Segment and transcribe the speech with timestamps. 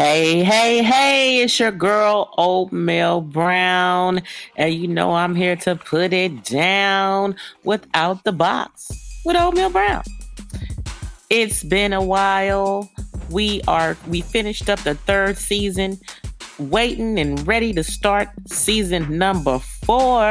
[0.00, 4.22] Hey, hey, hey, it's your girl, Oatmeal Brown.
[4.56, 8.90] And you know I'm here to put it down without the box
[9.26, 10.02] with Oatmeal Brown.
[11.28, 12.90] It's been a while.
[13.28, 16.00] We are we finished up the third season,
[16.58, 20.22] waiting and ready to start season number four.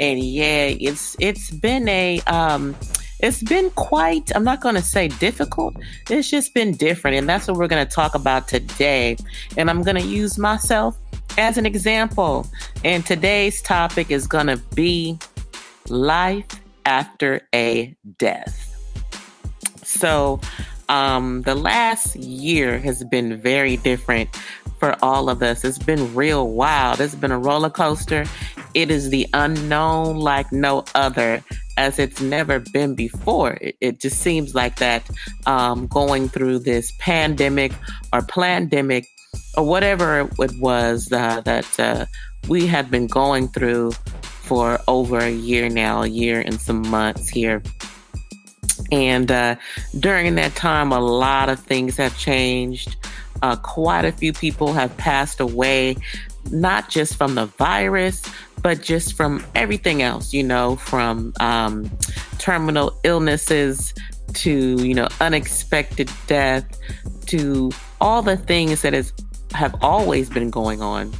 [0.00, 2.74] And yeah, it's it's been a um
[3.20, 5.76] it's been quite, I'm not going to say difficult,
[6.10, 7.16] it's just been different.
[7.16, 9.16] And that's what we're going to talk about today.
[9.56, 10.98] And I'm going to use myself
[11.38, 12.46] as an example.
[12.84, 15.18] And today's topic is going to be
[15.88, 16.46] life
[16.84, 18.72] after a death.
[19.82, 20.40] So,
[20.88, 24.34] um, the last year has been very different
[24.78, 25.64] for all of us.
[25.64, 27.00] It's been real wild.
[27.00, 28.24] It's been a roller coaster.
[28.74, 31.42] It is the unknown like no other
[31.76, 33.58] as it's never been before.
[33.60, 35.08] It, it just seems like that
[35.46, 37.72] um, going through this pandemic
[38.12, 39.06] or pandemic
[39.56, 42.06] or whatever it was uh, that uh,
[42.48, 43.92] we had been going through
[44.22, 47.62] for over a year now, a year and some months here.
[48.92, 49.56] And uh,
[49.98, 52.96] during that time, a lot of things have changed.
[53.42, 55.96] Uh, quite a few people have passed away,
[56.50, 58.22] not just from the virus,
[58.66, 61.88] but just from everything else, you know, from um,
[62.38, 63.94] terminal illnesses
[64.34, 66.66] to, you know, unexpected death
[67.26, 67.70] to
[68.00, 69.12] all the things that has,
[69.52, 71.12] have always been going on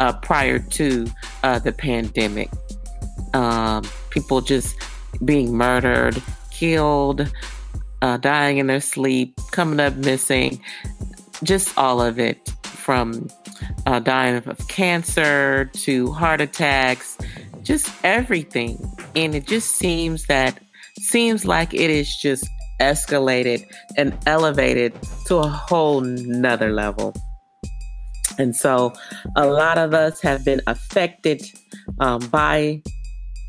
[0.00, 1.06] uh, prior to
[1.42, 2.48] uh, the pandemic.
[3.34, 4.74] Um, people just
[5.22, 7.30] being murdered, killed,
[8.00, 10.62] uh, dying in their sleep, coming up missing,
[11.42, 13.28] just all of it from
[13.86, 17.16] uh, dying of cancer to heart attacks,
[17.62, 18.78] just everything.
[19.14, 20.58] And it just seems that,
[20.98, 22.46] seems like it is just
[22.80, 24.92] escalated and elevated
[25.26, 27.14] to a whole nother level.
[28.38, 28.92] And so
[29.34, 31.42] a lot of us have been affected
[32.00, 32.82] um, by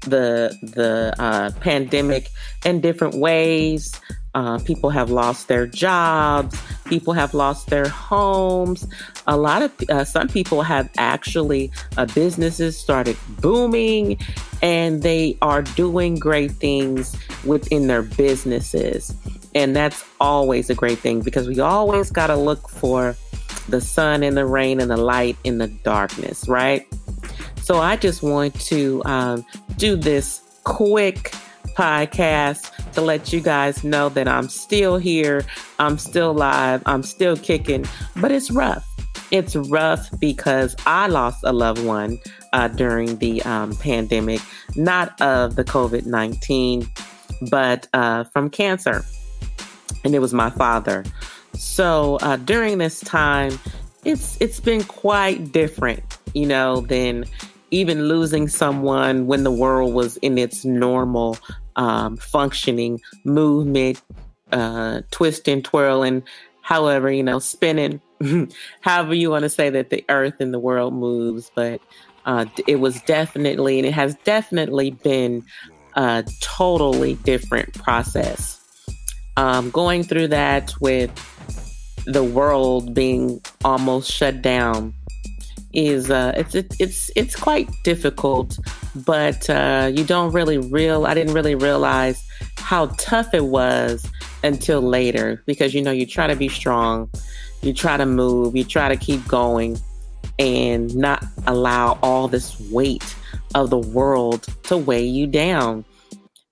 [0.02, 2.30] the the uh, pandemic
[2.64, 3.92] in different ways.
[4.38, 6.62] Uh, people have lost their jobs.
[6.86, 8.88] People have lost their homes.
[9.26, 14.20] A lot of uh, some people have actually uh, businesses started booming,
[14.62, 19.12] and they are doing great things within their businesses.
[19.56, 23.16] And that's always a great thing because we always got to look for
[23.70, 26.88] the sun and the rain and the light in the darkness, right?
[27.64, 29.44] So I just want to um,
[29.78, 31.34] do this quick
[31.70, 35.46] podcast to let you guys know that I'm still here,
[35.78, 37.86] I'm still live, I'm still kicking,
[38.16, 38.84] but it's rough.
[39.30, 42.18] It's rough because I lost a loved one
[42.54, 44.42] uh, during the um, pandemic,
[44.76, 46.88] not of the COVID 19,
[47.52, 49.06] but uh, from cancer.
[50.04, 51.06] And it was my father.
[51.54, 53.60] So uh, during this time,
[54.06, 57.26] it's it's been quite different, you know, than
[57.70, 61.38] even losing someone when the world was in its normal
[61.78, 64.02] um, functioning movement,
[64.52, 66.24] uh, twisting, twirling,
[66.62, 68.02] however, you know, spinning,
[68.82, 71.50] however you want to say that the earth and the world moves.
[71.56, 71.80] But
[72.26, 75.44] uh, it was definitely, and it has definitely been
[75.96, 78.56] a totally different process.
[79.38, 81.12] Um, going through that with
[82.06, 84.94] the world being almost shut down
[85.74, 88.58] is uh, it's it's it's quite difficult,
[89.06, 91.06] but uh, you don't really real.
[91.06, 92.24] I didn't really realize
[92.58, 94.10] how tough it was
[94.44, 97.10] until later because you know you try to be strong,
[97.62, 99.78] you try to move, you try to keep going,
[100.40, 103.16] and not allow all this weight
[103.56, 105.86] of the world to weigh you down,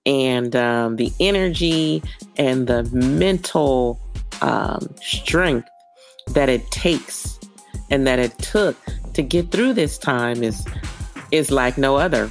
[0.06, 2.02] and um, the energy
[2.38, 4.00] and the mental
[4.42, 5.70] um, strength
[6.34, 7.40] that it takes
[7.90, 8.76] and that it took
[9.14, 10.66] to get through this time is
[11.32, 12.30] is like no other.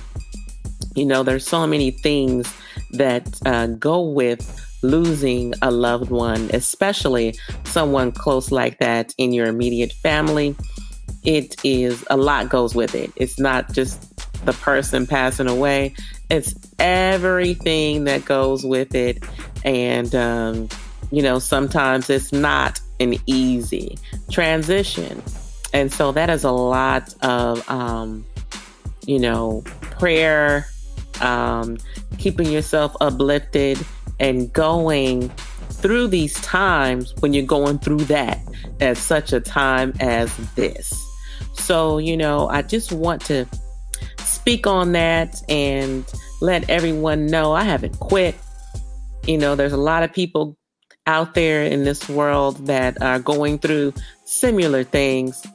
[0.95, 2.53] You know, there's so many things
[2.93, 7.35] that uh, go with losing a loved one, especially
[7.65, 10.55] someone close like that in your immediate family.
[11.25, 13.11] It is a lot goes with it.
[13.17, 14.11] It's not just
[14.45, 15.95] the person passing away,
[16.31, 19.25] it's everything that goes with it.
[19.65, 20.69] And, um,
[21.11, 23.97] you know, sometimes it's not an easy
[24.31, 25.23] transition.
[25.73, 28.27] And so that is a lot of, um,
[29.07, 30.67] you know, prayer,
[31.21, 31.79] um,
[32.19, 33.79] keeping yourself uplifted
[34.21, 35.29] and going
[35.71, 38.41] through these times when you're going through that
[38.81, 40.93] at such a time as this.
[41.55, 43.47] So, you know, I just want to
[44.19, 46.05] speak on that and
[46.41, 48.35] let everyone know I haven't quit.
[49.27, 50.57] You know, there's a lot of people
[51.07, 53.93] out there in this world that are going through
[54.25, 55.47] similar things.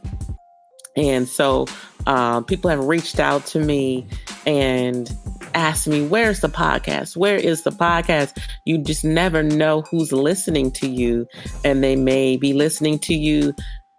[1.00, 1.66] And so
[2.08, 4.06] uh, people have reached out to me
[4.46, 5.10] and
[5.56, 7.16] asked me, Where's the podcast?
[7.16, 8.38] Where is the podcast?
[8.66, 11.26] You just never know who's listening to you,
[11.64, 13.56] and they may be listening to you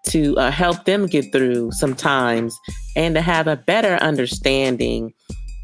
[0.08, 2.58] to uh, help them get through sometimes
[2.96, 5.12] and to have a better understanding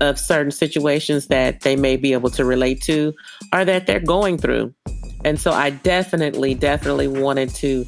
[0.00, 3.12] of certain situations that they may be able to relate to
[3.52, 4.74] or that they're going through.
[5.24, 7.84] And so I definitely, definitely wanted to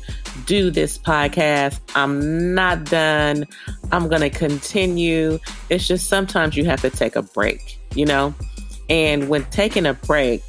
[0.46, 1.80] do this podcast.
[1.94, 3.46] I'm not done.
[3.92, 5.38] I'm going to continue.
[5.70, 8.34] It's just sometimes you have to take a break, you know?
[8.90, 10.42] And when taking a break,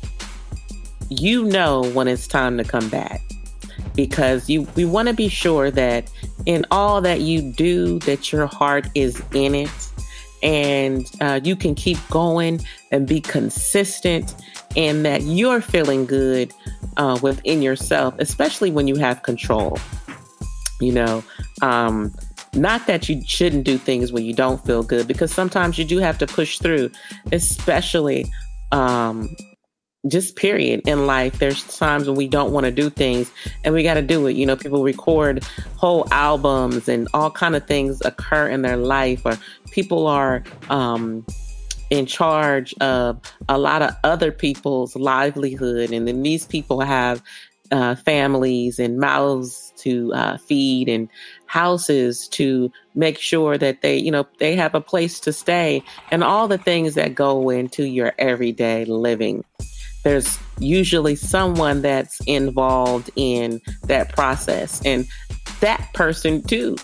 [1.09, 3.21] you know when it's time to come back
[3.95, 6.09] because you we want to be sure that
[6.45, 9.91] in all that you do that your heart is in it
[10.41, 12.61] and uh, you can keep going
[12.91, 14.35] and be consistent
[14.75, 16.53] and that you're feeling good
[16.97, 19.77] uh, within yourself, especially when you have control.
[20.81, 21.23] You know,
[21.61, 22.13] um,
[22.53, 25.97] not that you shouldn't do things when you don't feel good, because sometimes you do
[25.99, 26.91] have to push through,
[27.31, 28.25] especially
[28.71, 29.35] um,
[30.07, 33.29] just period in life there's times when we don't want to do things
[33.65, 35.43] and we got to do it you know people record
[35.75, 39.37] whole albums and all kind of things occur in their life or
[39.71, 41.25] people are um
[41.89, 47.21] in charge of a lot of other people's livelihood and then these people have
[47.71, 51.07] uh, families and mouths to uh, feed and
[51.45, 56.23] houses to make sure that they you know they have a place to stay and
[56.23, 59.43] all the things that go into your everyday living
[60.03, 64.81] there's usually someone that's involved in that process.
[64.85, 65.05] And
[65.59, 66.77] that person too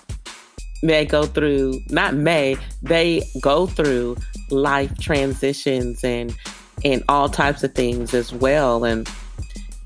[0.83, 4.17] may go through, not may, they go through
[4.49, 6.35] life transitions and
[6.83, 8.83] and all types of things as well.
[8.83, 9.09] And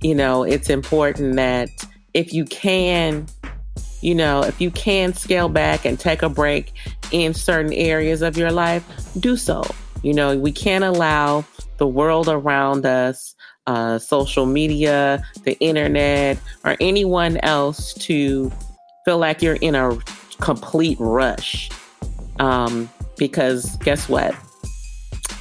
[0.01, 1.69] you know, it's important that
[2.13, 3.27] if you can,
[4.01, 6.71] you know, if you can scale back and take a break
[7.12, 8.83] in certain areas of your life,
[9.19, 9.63] do so.
[10.03, 11.44] You know, we can't allow
[11.77, 13.36] the world around us,
[13.68, 18.51] uh, social media, the internet, or anyone else to
[19.06, 19.97] feel like you're in a
[20.41, 21.69] complete rush.
[22.39, 24.36] Um, because guess what?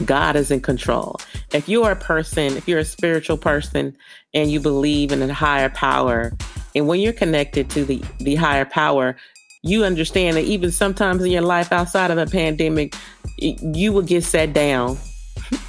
[0.05, 1.17] God is in control.
[1.53, 3.97] If you're a person, if you're a spiritual person
[4.35, 6.33] and you believe in a higher power,
[6.75, 9.17] and when you're connected to the, the higher power,
[9.63, 12.95] you understand that even sometimes in your life outside of a pandemic,
[13.39, 14.97] you will get set down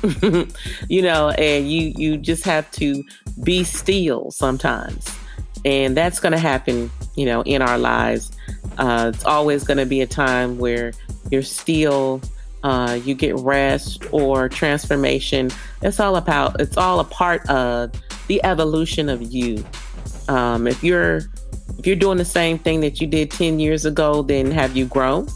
[0.90, 3.04] you know, and you you just have to
[3.44, 5.16] be still sometimes,
[5.64, 8.32] and that's going to happen, you know, in our lives.
[8.80, 10.94] Uh, it's always going to be a time where
[11.30, 12.22] you're still.
[12.62, 15.50] Uh, you get rest or transformation.
[15.82, 16.60] It's all about.
[16.60, 17.94] It's all a part of
[18.28, 19.64] the evolution of you.
[20.28, 21.22] Um, if you're
[21.78, 24.86] if you're doing the same thing that you did 10 years ago, then have you
[24.86, 25.28] grown?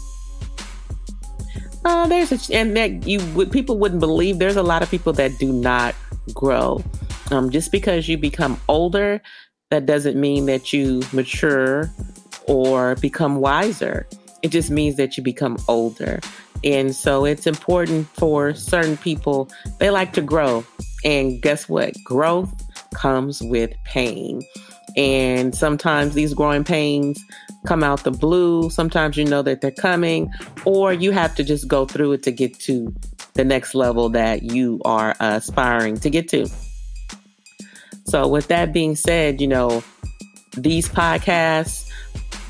[1.84, 4.38] Uh, there's a and that you would people wouldn't believe.
[4.38, 5.94] There's a lot of people that do not
[6.32, 6.82] grow.
[7.30, 9.20] Um, just because you become older,
[9.70, 11.90] that doesn't mean that you mature
[12.46, 14.06] or become wiser.
[14.42, 16.20] It just means that you become older.
[16.62, 20.64] And so it's important for certain people, they like to grow.
[21.04, 21.94] And guess what?
[22.04, 22.52] Growth
[22.94, 24.42] comes with pain.
[24.96, 27.22] And sometimes these growing pains
[27.66, 28.70] come out the blue.
[28.70, 30.32] Sometimes you know that they're coming,
[30.64, 32.94] or you have to just go through it to get to
[33.34, 36.48] the next level that you are aspiring to get to.
[38.06, 39.82] So, with that being said, you know,
[40.56, 41.90] these podcasts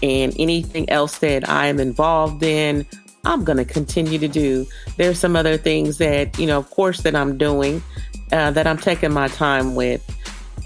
[0.05, 2.85] and anything else that I am involved in,
[3.25, 4.67] I'm going to continue to do.
[4.99, 7.83] There's some other things that, you know, of course, that I'm doing
[8.31, 10.03] uh, that I'm taking my time with.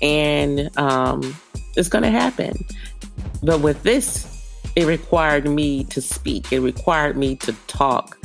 [0.02, 1.37] And um,
[1.76, 2.64] it's going to happen.
[3.40, 4.26] But with this,
[4.75, 8.18] it required me to speak, it required me to talk.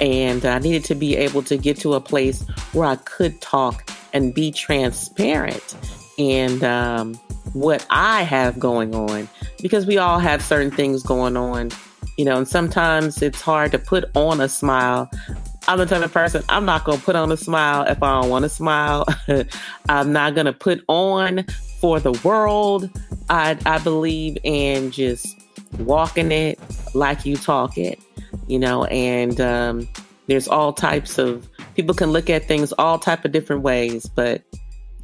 [0.00, 3.90] And I needed to be able to get to a place where I could talk
[4.12, 5.76] and be transparent
[6.18, 7.20] and um,
[7.52, 9.28] what I have going on
[9.60, 11.70] because we all have certain things going on,
[12.16, 15.10] you know, and sometimes it's hard to put on a smile.
[15.68, 18.20] I'm the type of person, I'm not going to put on a smile if I
[18.20, 19.06] don't want to smile.
[19.88, 21.44] I'm not going to put on
[21.80, 22.90] for the world.
[23.30, 25.26] I, I believe in just
[25.78, 26.58] walking it
[26.94, 28.00] like you talk it,
[28.48, 29.88] you know, and um,
[30.26, 34.42] there's all types of people can look at things all type of different ways, but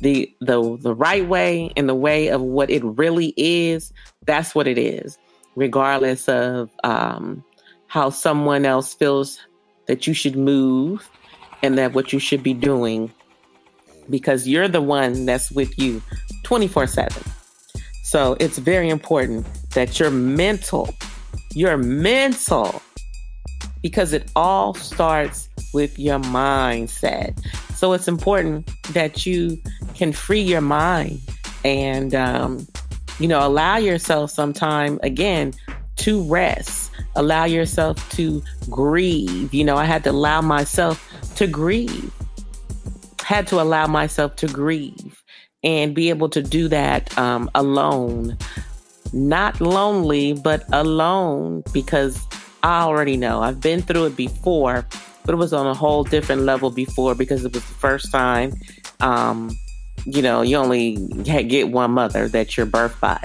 [0.01, 3.93] the the the right way and the way of what it really is,
[4.27, 5.19] that's what it is,
[5.57, 7.45] regardless of um,
[7.87, 9.39] how someone else feels
[9.87, 11.09] that you should move
[11.63, 13.13] and that what you should be doing
[14.11, 16.03] because you're the one that's with you
[16.45, 17.23] 24 7.
[18.05, 20.95] So it's very important that your mental,
[21.55, 22.81] your mental,
[23.83, 27.39] because it all starts with your mindset.
[27.75, 29.61] So it's important that you
[29.99, 31.21] can free your mind
[31.65, 32.67] and, um,
[33.19, 35.53] you know, allow yourself some time again
[35.97, 39.53] to rest, allow yourself to grieve.
[39.53, 41.05] You know, I had to allow myself
[41.37, 42.13] to grieve,
[43.23, 45.23] had to allow myself to grieve
[45.65, 48.39] and be able to do that um, alone.
[49.13, 52.25] Not lonely, but alone because
[52.63, 53.43] I already know.
[53.43, 54.87] I've been through it before,
[55.25, 58.53] but it was on a whole different level before because it was the first time.
[59.01, 59.51] Um,
[60.15, 63.23] you know, you only get one mother that you're birthed by.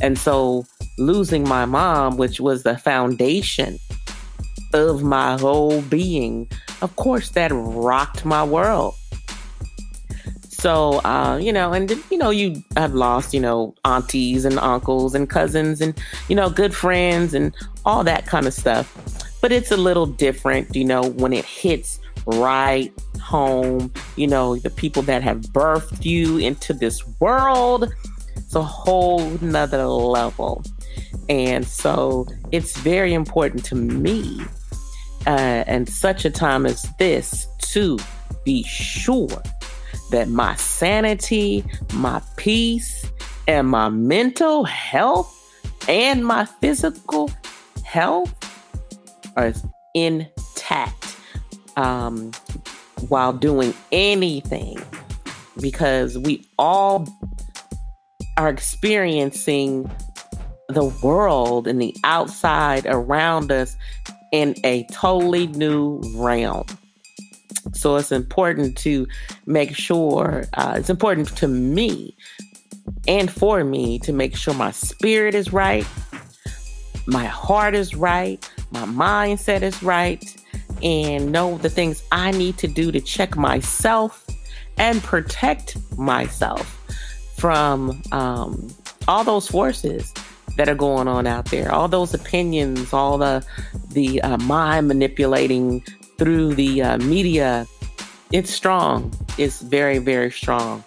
[0.00, 0.66] And so
[0.98, 3.78] losing my mom, which was the foundation
[4.74, 6.48] of my whole being,
[6.82, 8.94] of course, that rocked my world.
[10.48, 15.14] So, uh, you know, and, you know, you have lost, you know, aunties and uncles
[15.14, 15.96] and cousins and,
[16.28, 18.92] you know, good friends and all that kind of stuff.
[19.40, 22.00] But it's a little different, you know, when it hits
[22.36, 27.92] right home, you know, the people that have birthed you into this world.
[28.36, 30.62] It's a whole nother level.
[31.28, 34.40] And so it's very important to me
[35.26, 37.98] uh, and such a time as this to
[38.44, 39.42] be sure
[40.10, 43.10] that my sanity, my peace,
[43.46, 45.34] and my mental health
[45.88, 47.30] and my physical
[47.84, 48.34] health
[49.36, 49.52] are
[49.94, 50.97] intact
[51.78, 52.32] um,
[53.08, 54.78] while doing anything
[55.60, 57.06] because we all
[58.36, 59.90] are experiencing
[60.68, 63.76] the world and the outside around us
[64.32, 66.66] in a totally new realm.
[67.72, 69.06] So it's important to
[69.46, 72.16] make sure, uh, it's important to me
[73.06, 75.86] and for me to make sure my spirit is right,
[77.06, 80.22] my heart is right, my mindset is right,
[80.82, 84.26] and know the things I need to do to check myself
[84.76, 86.74] and protect myself
[87.36, 88.68] from um,
[89.06, 90.12] all those forces
[90.56, 93.44] that are going on out there all those opinions all the
[93.90, 95.82] the uh, mind manipulating
[96.18, 97.66] through the uh, media,
[98.32, 99.12] it's strong.
[99.38, 100.84] It's very, very strong.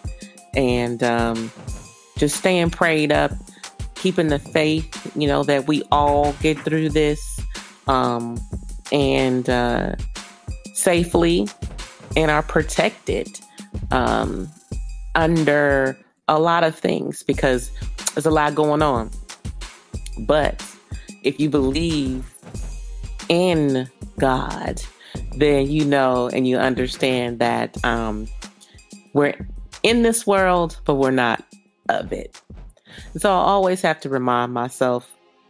[0.53, 1.51] And um,
[2.17, 3.31] just staying prayed up,
[3.95, 7.39] keeping the faith, you know, that we all get through this
[7.87, 8.39] um,
[8.91, 9.95] and uh,
[10.73, 11.47] safely
[12.15, 13.27] and are protected
[13.91, 14.49] um,
[15.15, 17.71] under a lot of things because
[18.13, 19.09] there's a lot going on.
[20.19, 20.65] But
[21.23, 22.33] if you believe
[23.29, 24.81] in God,
[25.37, 28.27] then you know and you understand that um,
[29.13, 29.35] we're
[29.83, 31.43] in this world, but we're not
[31.89, 32.41] of it.
[33.17, 35.09] So I always have to remind myself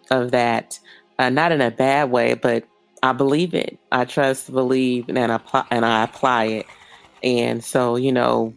[0.10, 0.80] of that,
[1.20, 2.66] uh, not in a bad way, but
[3.04, 3.80] I believe it.
[3.92, 6.66] I trust, believe, and apply, and I apply it.
[7.24, 8.54] And so, you know,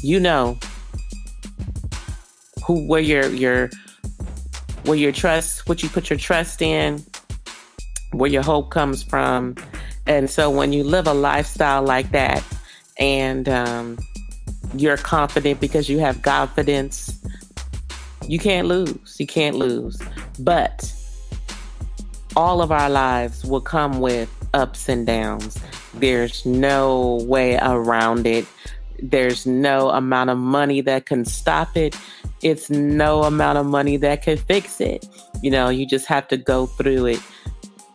[0.00, 0.58] you know
[2.64, 3.70] who where your your
[4.84, 7.04] where your trust, what you put your trust in,
[8.12, 9.56] where your hope comes from,
[10.06, 12.42] and so when you live a lifestyle like that
[12.98, 13.98] and um,
[14.76, 17.18] you're confident because you have confidence,
[18.26, 19.16] you can't lose.
[19.18, 20.00] You can't lose.
[20.38, 20.92] But
[22.36, 25.58] all of our lives will come with ups and downs.
[25.94, 28.46] There's no way around it.
[29.02, 31.96] There's no amount of money that can stop it.
[32.42, 35.06] It's no amount of money that can fix it.
[35.42, 37.20] You know, you just have to go through it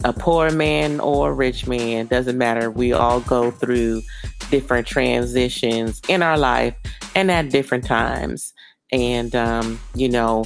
[0.04, 2.70] a poor man or a rich man, doesn't matter.
[2.70, 4.04] We all go through
[4.51, 6.75] different transitions in our life
[7.15, 8.54] and at different times.
[8.92, 10.46] And, um, you know,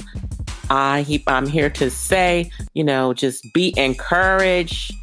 [0.70, 4.94] I he, I'm here to say, you know, just be encouraged,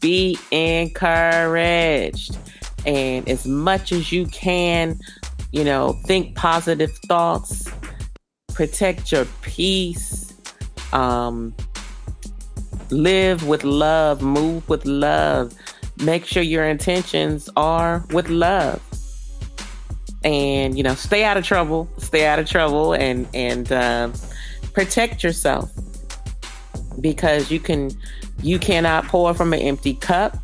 [0.00, 2.38] be encouraged.
[2.86, 4.98] And as much as you can,
[5.50, 7.68] you know, think positive thoughts,
[8.54, 10.32] protect your peace,
[10.92, 11.54] um,
[12.90, 15.52] live with love, move with love.
[15.98, 18.80] Make sure your intentions are with love.
[20.24, 21.88] And you know, stay out of trouble.
[21.98, 24.10] Stay out of trouble, and and uh,
[24.72, 25.70] protect yourself
[27.00, 27.90] because you can
[28.42, 30.36] you cannot pour from an empty cup.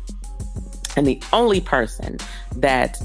[0.95, 2.17] And the only person
[2.57, 2.99] that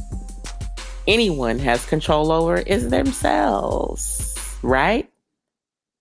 [1.07, 5.09] anyone has control over is themselves, right?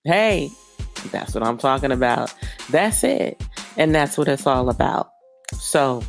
[0.06, 0.50] Hey,
[1.12, 2.34] that's what I'm talking about.
[2.70, 3.42] That's it.
[3.78, 5.10] And that's what it's all about.
[5.54, 6.04] So,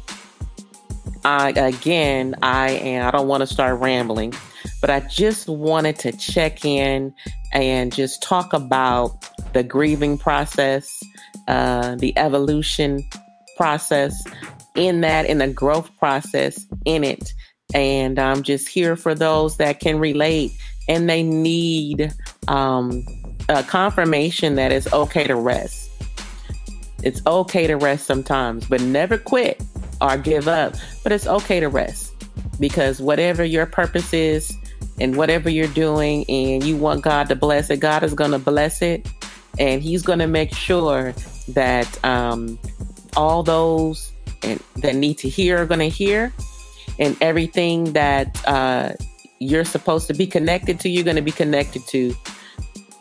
[1.24, 4.34] I again, I am I don't want to start rambling.
[4.80, 7.14] but I just wanted to check in
[7.52, 11.02] and just talk about the grieving process,
[11.48, 13.02] uh, the evolution
[13.56, 14.24] process
[14.74, 17.32] in that, in the growth process in it.
[17.72, 20.52] And I'm just here for those that can relate
[20.88, 22.12] and they need
[22.48, 23.04] um,
[23.48, 25.90] a confirmation that it's okay to rest.
[27.02, 29.62] It's okay to rest sometimes, but never quit
[30.00, 30.74] or give up.
[31.02, 32.12] But it's okay to rest
[32.60, 34.56] because whatever your purpose is
[35.00, 38.38] and whatever you're doing and you want God to bless it, God is going to
[38.38, 39.08] bless it.
[39.58, 41.14] And He's going to make sure
[41.48, 42.58] that um,
[43.16, 44.12] all those
[44.76, 46.32] that need to hear are going to hear.
[46.98, 48.92] And everything that uh,
[49.38, 52.14] you're supposed to be connected to, you're going to be connected to,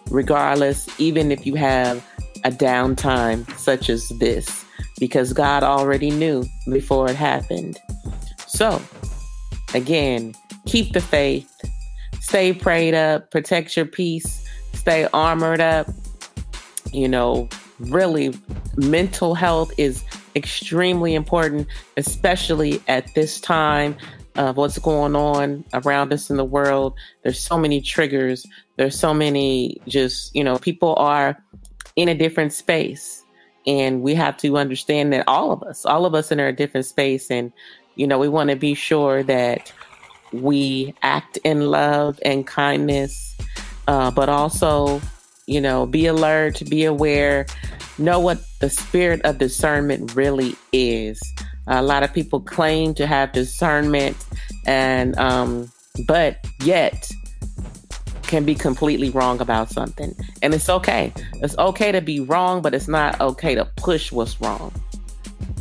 [0.10, 2.04] regardless, even if you have
[2.44, 4.63] a downtime such as this,
[5.00, 7.80] because God already knew before it happened.
[8.48, 8.82] So,
[9.74, 10.34] again,
[10.66, 11.50] keep the faith,
[12.20, 15.88] stay prayed up, protect your peace, stay armored up.
[16.92, 18.34] You know, really,
[18.78, 20.04] mental health is
[20.36, 23.98] extremely important, especially at this time
[24.36, 26.94] of what's going on around us in the world.
[27.24, 28.46] There's so many triggers.
[28.78, 31.38] There's so many just, you know, people are
[31.96, 33.23] in a different space.
[33.66, 36.86] And we have to understand that all of us, all of us in our different
[36.86, 37.32] space.
[37.32, 37.52] And,
[37.96, 39.72] you know, we want to be sure that
[40.32, 43.36] we act in love and kindness,
[43.88, 45.02] uh, but also,
[45.46, 47.46] you know, be alert, be aware,
[47.98, 51.22] know what the spirit of discernment really is.
[51.68, 54.18] A lot of people claim to have discernment,
[54.66, 55.72] and um,
[56.08, 57.10] but yet
[58.34, 60.16] can be completely wrong about something.
[60.42, 61.14] And it's okay.
[61.36, 64.74] It's okay to be wrong, but it's not okay to push what's wrong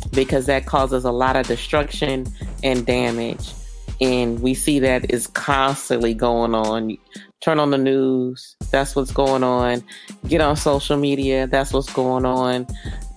[0.09, 2.25] because that causes a lot of destruction
[2.63, 3.53] and damage.
[4.01, 6.97] And we see that is constantly going on.
[7.41, 9.83] Turn on the news, that's what's going on.
[10.27, 12.65] Get on social media, that's what's going on.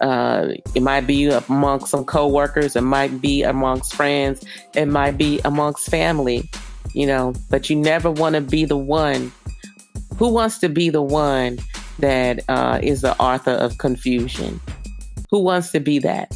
[0.02, 5.40] Uh, it might be amongst some coworkers, it might be amongst friends, it might be
[5.46, 6.50] amongst family,
[6.92, 9.33] you know, but you never want to be the one.
[10.18, 11.59] Who wants to be the one
[11.98, 14.61] that uh, is the author of confusion?
[15.31, 16.35] Who wants to be that?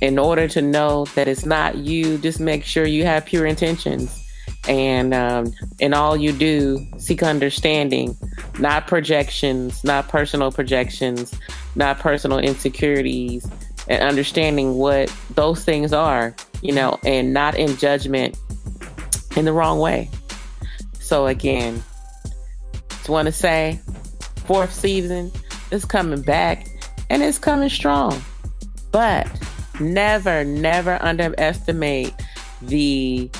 [0.00, 4.22] In order to know that it's not you, just make sure you have pure intentions
[4.68, 8.16] and um, in all you do seek understanding
[8.58, 11.34] not projections not personal projections
[11.74, 13.48] not personal insecurities
[13.88, 18.38] and understanding what those things are you know and not in judgment
[19.36, 20.08] in the wrong way
[21.00, 21.82] so again
[23.08, 23.80] want to say
[24.46, 25.30] fourth season
[25.70, 26.66] is coming back
[27.10, 28.20] and it's coming strong
[28.90, 29.28] but
[29.80, 32.12] never never underestimate
[32.62, 33.30] the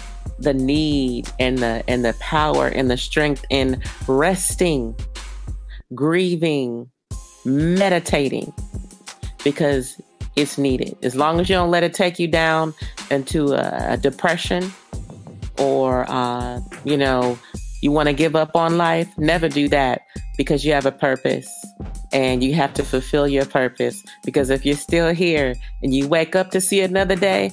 [0.42, 4.94] the need and the and the power and the strength in resting,
[5.94, 6.90] grieving,
[7.44, 8.52] meditating
[9.44, 10.00] because
[10.36, 10.96] it's needed.
[11.02, 12.74] As long as you don't let it take you down
[13.10, 14.72] into a, a depression
[15.58, 17.38] or uh, you know
[17.82, 20.02] you want to give up on life, never do that
[20.38, 21.50] because you have a purpose
[22.12, 24.02] and you have to fulfill your purpose.
[24.24, 27.52] Because if you're still here and you wake up to see another day,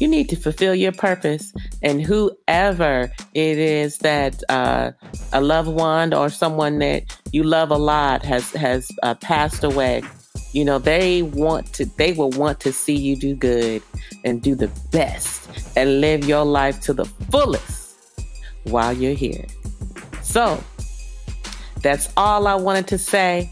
[0.00, 1.52] you need to fulfill your purpose.
[1.82, 4.92] And whoever it is that uh,
[5.32, 10.02] a loved one or someone that you love a lot has has uh, passed away,
[10.52, 13.82] you know they want to they will want to see you do good
[14.24, 17.86] and do the best and live your life to the fullest
[18.64, 19.44] while you're here.
[20.36, 20.62] So
[21.80, 23.50] that's all I wanted to say.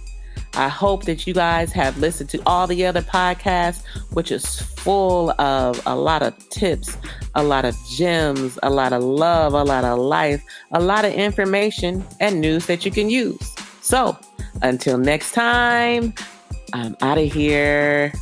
[0.53, 5.31] I hope that you guys have listened to all the other podcasts, which is full
[5.41, 6.99] of a lot of tips,
[7.37, 11.15] a lot of gems, a lot of love, a lot of life, a lot of
[11.15, 13.55] information and news that you can use.
[13.81, 14.19] So
[14.61, 16.13] until next time,
[16.75, 18.13] I'm out of here.